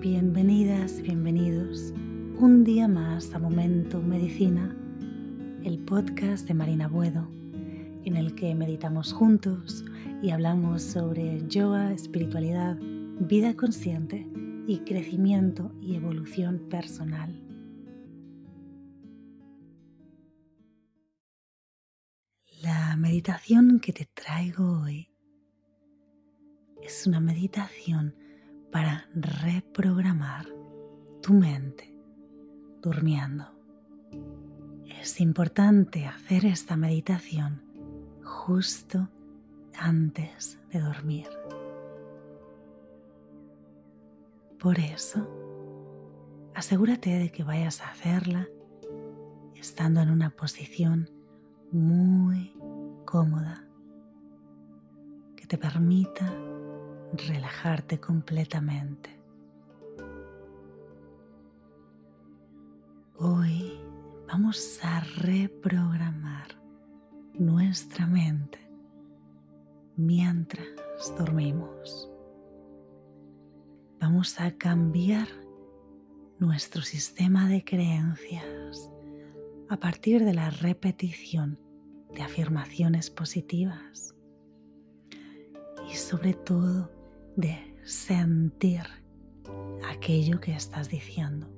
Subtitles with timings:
[0.00, 1.92] Bienvenidas, bienvenidos
[2.38, 4.74] un día más a Momento Medicina,
[5.62, 7.28] el podcast de Marina Buedo,
[8.06, 9.84] en el que meditamos juntos
[10.22, 14.26] y hablamos sobre yoga, espiritualidad, vida consciente
[14.66, 17.38] y crecimiento y evolución personal.
[22.62, 25.10] La meditación que te traigo hoy
[26.82, 28.14] es una meditación
[28.70, 30.46] para reprogramar
[31.22, 31.94] tu mente
[32.82, 33.46] durmiendo.
[35.00, 37.62] Es importante hacer esta meditación
[38.22, 39.08] justo
[39.78, 41.28] antes de dormir.
[44.58, 45.26] Por eso,
[46.54, 48.46] asegúrate de que vayas a hacerla
[49.54, 51.08] estando en una posición
[51.72, 52.52] muy
[53.06, 53.64] cómoda
[55.36, 56.30] que te permita
[57.12, 59.20] relajarte completamente.
[63.16, 63.80] Hoy
[64.28, 66.48] vamos a reprogramar
[67.34, 68.58] nuestra mente
[69.96, 70.66] mientras
[71.18, 72.10] dormimos.
[74.00, 75.28] Vamos a cambiar
[76.38, 78.90] nuestro sistema de creencias
[79.68, 81.58] a partir de la repetición
[82.14, 84.14] de afirmaciones positivas
[85.90, 86.99] y sobre todo
[87.36, 88.82] de sentir
[89.88, 91.48] aquello que estás diciendo.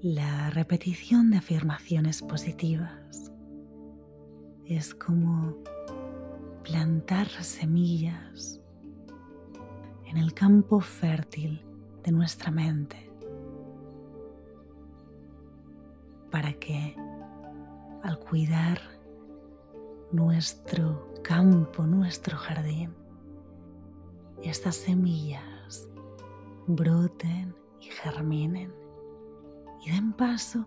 [0.00, 3.32] La repetición de afirmaciones positivas
[4.64, 5.56] es como
[6.64, 8.60] plantar semillas
[10.06, 11.64] en el campo fértil
[12.02, 13.10] de nuestra mente
[16.30, 16.96] para que
[18.02, 18.80] al cuidar
[20.10, 22.90] nuestro campo, nuestro jardín,
[24.42, 25.88] estas semillas
[26.66, 28.70] broten y germinen
[29.82, 30.66] y den paso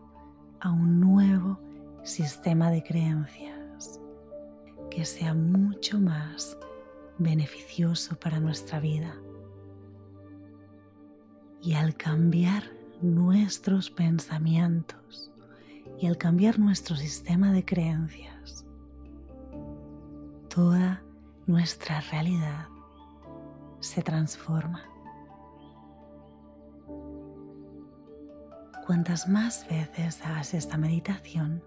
[0.61, 1.59] a un nuevo
[2.01, 4.01] sistema de creencias
[4.89, 6.57] que sea mucho más
[7.19, 9.15] beneficioso para nuestra vida.
[11.61, 12.63] Y al cambiar
[13.03, 15.31] nuestros pensamientos
[15.99, 18.34] y al cambiar nuestro sistema de creencias,
[20.55, 21.03] toda
[21.47, 22.69] nuestra realidad
[23.81, 24.81] se transforma.
[28.85, 31.61] Cuantas más veces hagas esta meditación,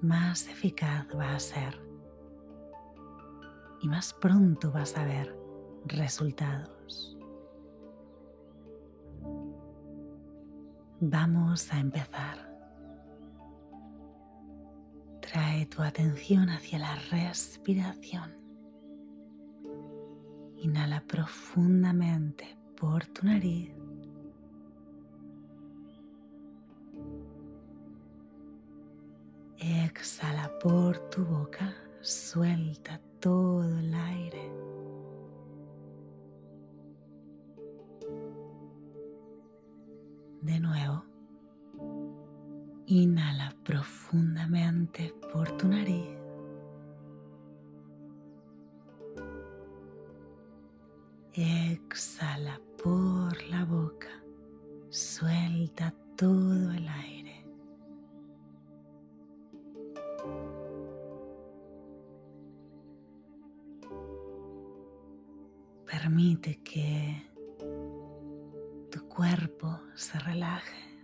[0.00, 1.78] más eficaz va a ser
[3.82, 5.38] y más pronto vas a ver
[5.84, 7.18] resultados.
[11.00, 12.45] Vamos a empezar.
[15.26, 18.32] Trae tu atención hacia la respiración.
[20.58, 23.72] Inhala profundamente por tu nariz.
[29.58, 34.52] Exhala por tu boca, suelta todo el aire.
[40.42, 41.15] De nuevo.
[42.88, 46.16] Inhala profundamente por tu nariz.
[51.32, 54.22] Exhala por la boca.
[54.88, 57.44] Suelta todo el aire.
[65.86, 67.32] Permite que
[68.92, 70.95] tu cuerpo se relaje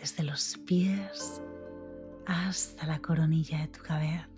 [0.00, 1.42] desde los pies
[2.26, 4.28] hasta la coronilla de tu cabeza.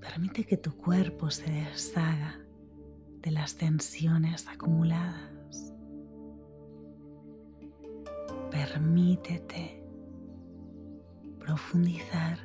[0.00, 2.38] Permite que tu cuerpo se deshaga
[3.20, 5.74] de las tensiones acumuladas.
[8.50, 9.82] Permítete
[11.38, 12.38] profundizar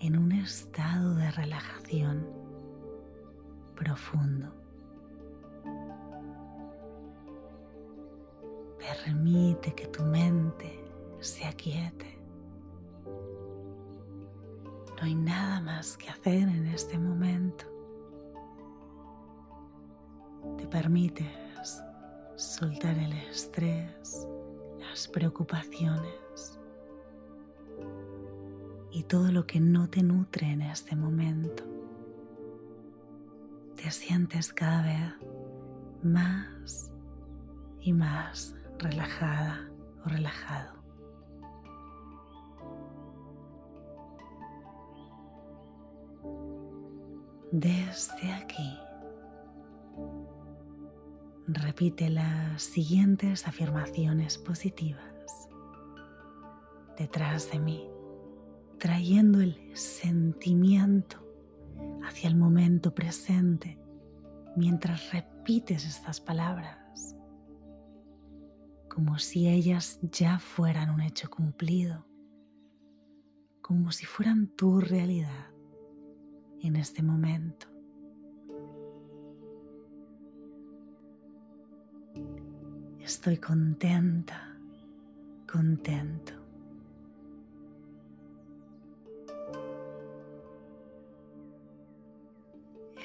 [0.00, 2.26] en un estado de relajación
[3.76, 4.67] profundo.
[9.08, 10.84] Permite que tu mente
[11.18, 12.20] se aquiete.
[13.06, 17.64] No hay nada más que hacer en este momento.
[20.58, 21.82] Te permites
[22.36, 24.28] soltar el estrés,
[24.78, 26.60] las preocupaciones
[28.90, 31.64] y todo lo que no te nutre en este momento.
[33.74, 35.14] Te sientes cada vez
[36.02, 36.92] más
[37.80, 39.70] y más relajada
[40.04, 40.78] o relajado.
[47.50, 48.78] desde aquí.
[51.46, 55.48] Repite las siguientes afirmaciones positivas
[56.98, 57.88] detrás de mí,
[58.78, 61.24] trayendo el sentimiento
[62.02, 63.78] hacia el momento presente
[64.56, 66.76] mientras repites estas palabras,
[68.98, 72.04] como si ellas ya fueran un hecho cumplido,
[73.62, 75.52] como si fueran tu realidad
[76.62, 77.68] en este momento.
[82.98, 84.58] Estoy contenta,
[85.46, 86.32] contento.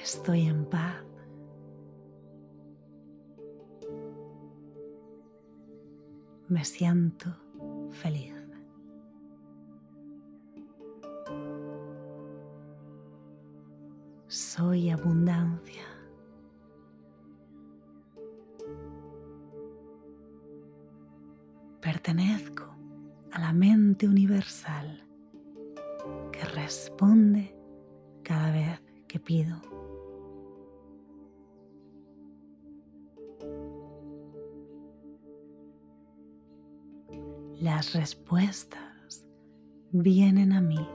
[0.02, 1.13] Estoy en paz.
[6.54, 7.34] Me siento
[7.90, 8.32] feliz.
[14.28, 15.82] Soy abundancia.
[21.80, 22.72] Pertenezco
[23.32, 25.04] a la mente universal
[26.30, 27.52] que responde
[28.22, 29.73] cada vez que pido.
[37.60, 39.24] Las respuestas
[39.92, 40.88] vienen a mí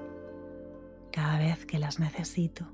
[1.12, 2.68] cada vez que las necesito.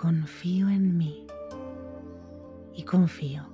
[0.00, 1.26] confío en mí
[2.74, 3.49] y confío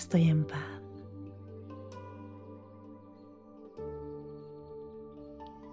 [0.00, 0.80] estoy en paz.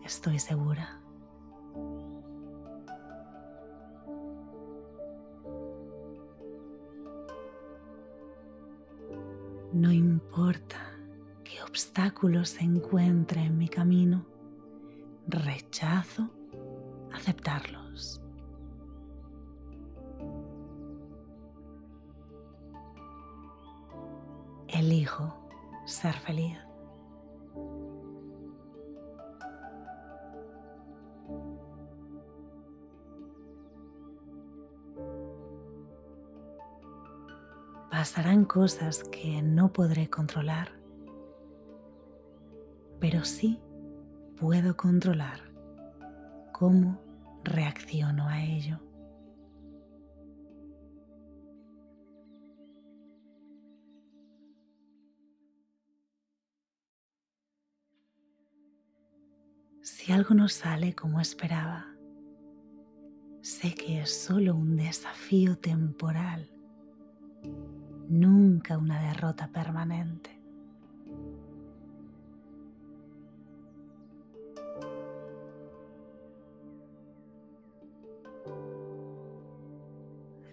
[0.04, 1.02] Estoy segura.
[9.72, 10.78] No importa
[11.46, 14.26] qué obstáculos se encuentre en mi camino,
[15.28, 16.30] rechazo
[17.14, 18.22] aceptarlos.
[25.98, 26.58] Ser feliz.
[37.90, 40.70] pasarán cosas que no podré controlar,
[43.00, 43.60] pero sí
[44.40, 45.42] puedo controlar
[46.52, 47.02] cómo
[47.44, 48.87] reacciono a ello.
[60.08, 61.86] Si algo no sale como esperaba,
[63.42, 66.50] sé que es solo un desafío temporal
[68.08, 70.30] nunca una derrota permanente.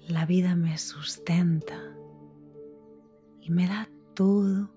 [0.09, 1.81] La vida me sustenta
[3.41, 4.69] y me da todo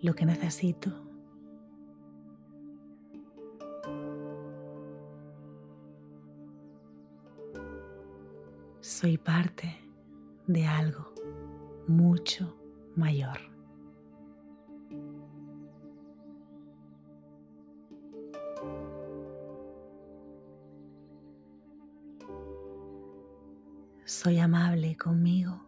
[0.00, 1.11] lo que necesito.
[9.02, 9.76] Soy parte
[10.46, 11.12] de algo
[11.88, 12.56] mucho
[12.94, 13.36] mayor.
[24.04, 25.60] Soy amable conmigo.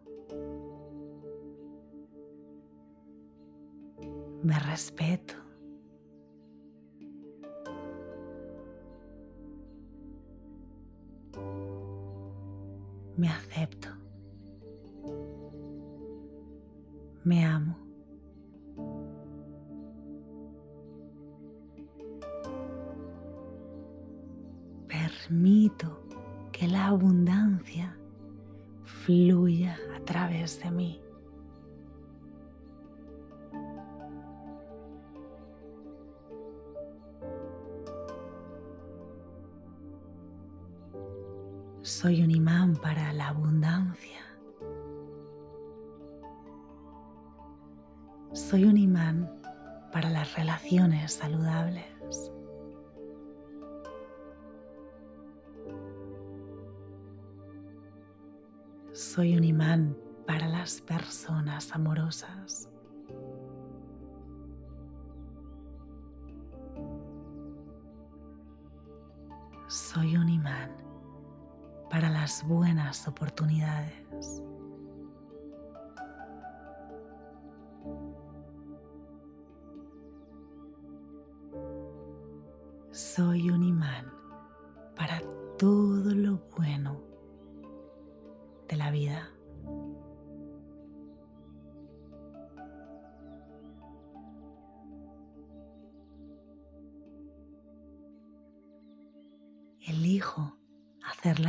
[4.45, 5.44] Me respeto.
[41.85, 44.23] Soy un imán para la abundancia.
[48.33, 49.31] Soy un imán
[49.93, 51.85] para las relaciones saludables.
[58.95, 59.95] Soy un imán
[60.27, 62.71] para las personas amorosas.
[69.69, 70.85] Soy un imán
[71.91, 74.43] para las buenas oportunidades.
[82.91, 84.07] Soy un imán
[84.97, 85.21] para
[85.59, 86.94] todo lo bueno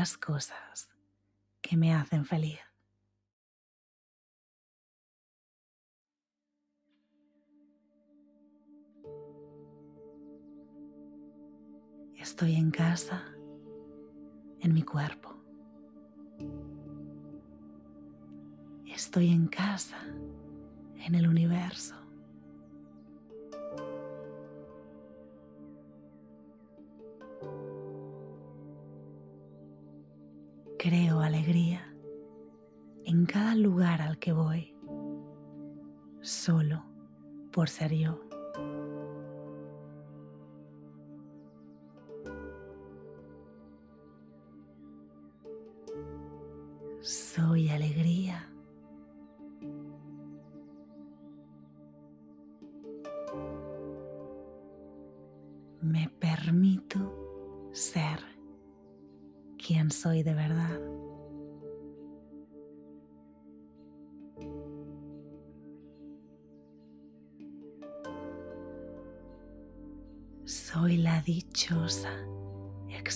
[0.05, 0.87] las cosas
[1.63, 2.59] que me hacen feliz.
[12.19, 13.25] Estoy en casa,
[14.59, 15.35] en mi cuerpo.
[18.85, 19.97] Estoy en casa,
[20.97, 22.04] en el universo.
[30.85, 31.91] Creo alegría
[33.05, 34.75] en cada lugar al que voy,
[36.21, 36.85] solo
[37.51, 38.21] por ser yo.
[47.01, 48.54] soy alegría.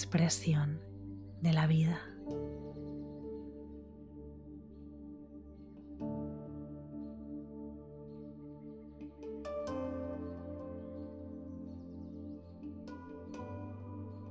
[0.10, 0.82] Expresión
[1.40, 2.02] de la vida.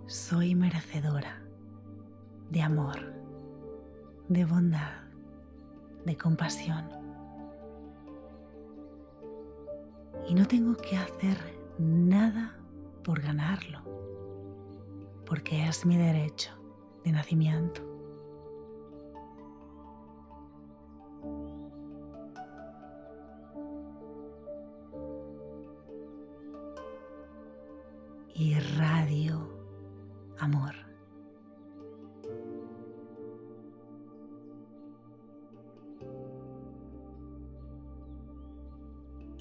[0.06, 1.42] soy merecedora
[2.50, 2.98] de amor,
[4.28, 5.02] de bondad,
[6.04, 6.88] de compasión.
[10.26, 11.36] Y no tengo que hacer
[11.78, 12.56] nada
[13.04, 13.97] por ganarlo,
[15.28, 16.50] porque es mi derecho
[17.04, 17.82] de nacimiento.
[28.34, 29.52] Irradio
[30.38, 30.74] amor.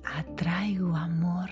[0.04, 1.50] Atraigo amor,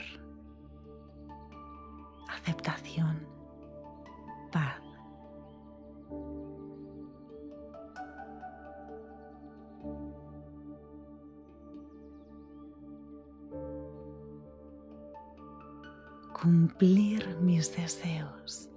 [16.46, 18.70] Cumplir mis deseos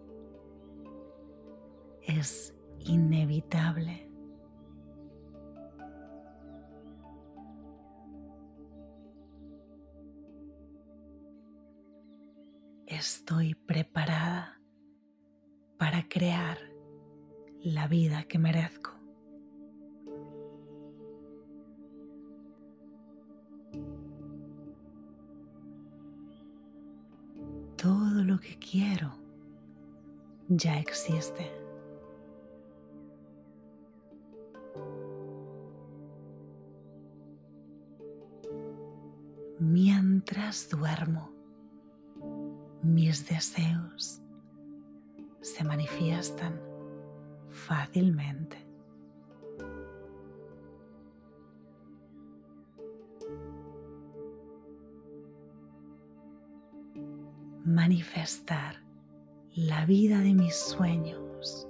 [2.01, 4.11] es inevitable.
[12.87, 14.59] Estoy preparada
[15.77, 16.57] para crear
[17.61, 18.98] la vida que merezco.
[28.41, 29.13] Que quiero
[30.49, 31.69] ya existe.
[39.59, 41.31] mientras duermo,
[42.83, 44.23] mis deseos
[45.41, 46.61] se manifiestan
[47.49, 48.68] fácilmente.
[57.69, 58.83] Manifestar
[59.55, 61.69] la vida de mis sueños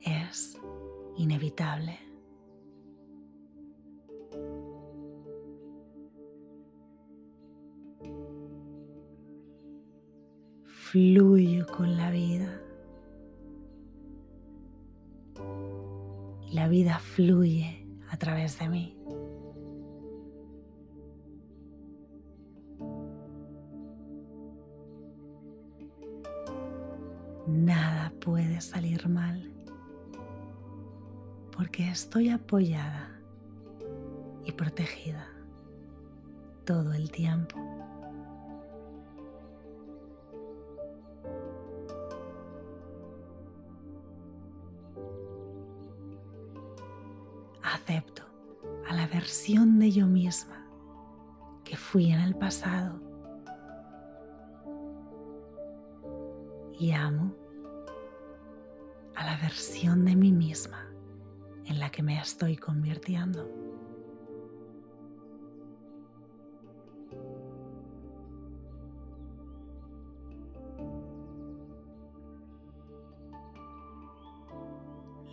[0.00, 0.56] es
[1.16, 1.98] inevitable.
[10.64, 12.62] fluyo con la vida.
[16.50, 18.97] La vida fluye a través de mí.
[27.48, 29.50] Nada puede salir mal
[31.56, 33.10] porque estoy apoyada
[34.44, 35.26] y protegida
[36.66, 37.58] todo el tiempo.
[47.62, 48.22] acepto
[48.86, 50.66] a la versión de yo misma
[51.64, 53.07] que fui en el pasado
[56.78, 57.34] y amo
[59.14, 60.88] a la versión de mí misma
[61.66, 63.48] en la que me estoy convirtiendo.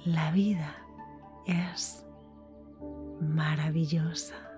[0.06, 0.76] La vida
[1.48, 2.06] es
[3.22, 4.55] maravillosa.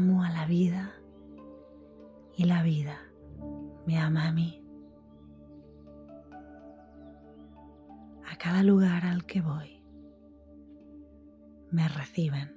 [0.00, 0.94] Amo a la vida
[2.34, 2.98] y la vida
[3.86, 4.64] me ama a mí.
[8.26, 9.84] A cada lugar al que voy
[11.70, 12.56] me reciben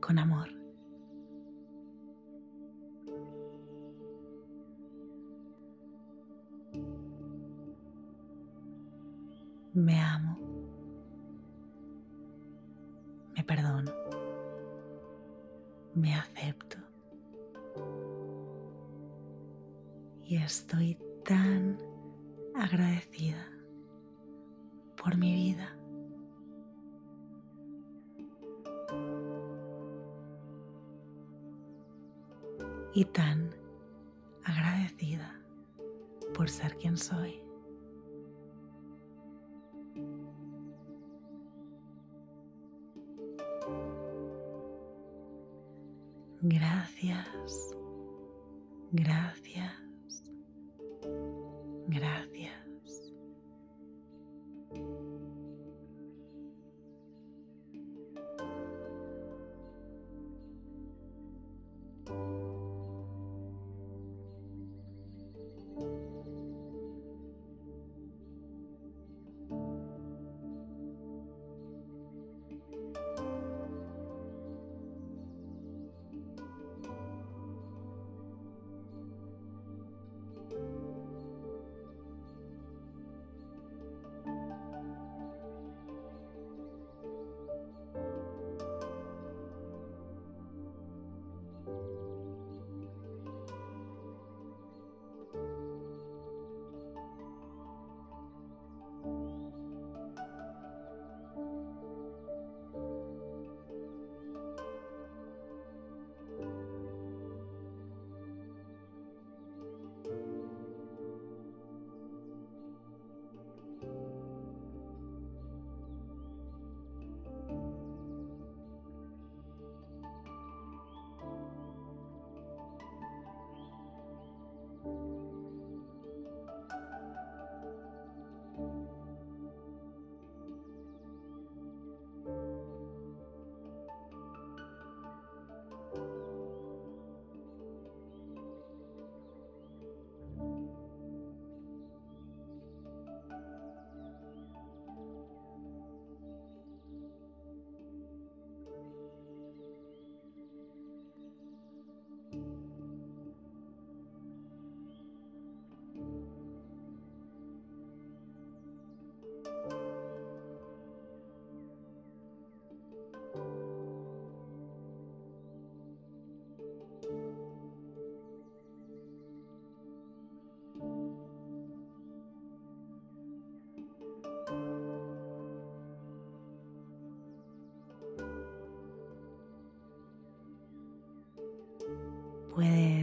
[0.00, 0.55] con amor.
[36.36, 37.40] Por ser quien soy.
[46.42, 47.74] Gracias,
[48.92, 49.35] gracias,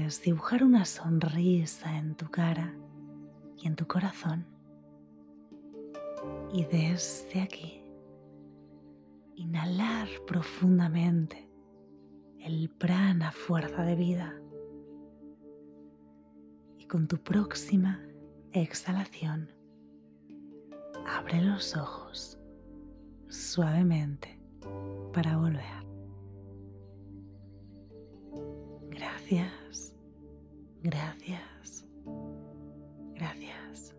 [0.04, 2.76] Dibujar una sonrisa en tu cara
[3.58, 4.46] y en tu corazón.
[6.52, 7.82] Y desde aquí,
[9.36, 11.50] inhalar profundamente
[12.40, 14.34] el prana fuerza de vida.
[16.78, 18.02] Y con tu próxima
[18.52, 19.50] exhalación,
[21.08, 22.38] abre los ojos
[23.30, 24.38] suavemente
[25.14, 25.84] para volver.
[28.90, 29.63] Gracias,
[30.84, 31.86] gracias,
[33.16, 33.96] gracias.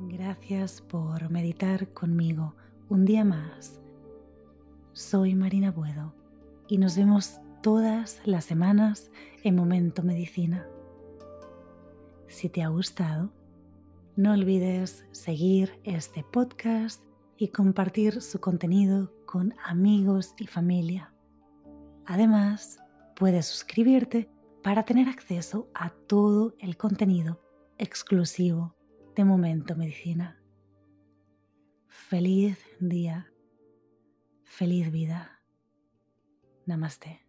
[0.00, 2.54] Gracias por meditar conmigo
[2.88, 3.80] un día más.
[4.92, 6.14] Soy Marina Buedo
[6.68, 9.10] y nos vemos todas las semanas
[9.42, 10.66] en Momento Medicina.
[12.28, 13.30] Si te ha gustado,
[14.16, 17.07] no olvides seguir este podcast
[17.38, 21.14] y compartir su contenido con amigos y familia.
[22.04, 22.78] Además,
[23.14, 24.28] puedes suscribirte
[24.62, 27.40] para tener acceso a todo el contenido
[27.78, 28.74] exclusivo
[29.14, 30.42] de Momento Medicina.
[31.86, 33.32] Feliz día,
[34.44, 35.40] feliz vida.
[36.66, 37.27] Namaste.